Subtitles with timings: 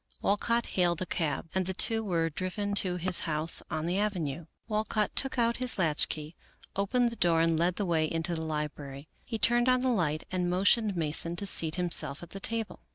[0.23, 4.47] Walcott hailed a cab, and the two were driven to his house on the avenue,
[4.67, 6.33] Walcott took out his latchkey,
[6.75, 9.09] opened the door, and led the way into the library.
[9.23, 12.79] He turned on the light and motioned Mason to seat himself at the table.